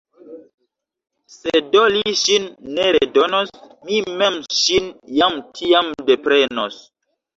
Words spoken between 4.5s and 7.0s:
ŝin jam tiam deprenos.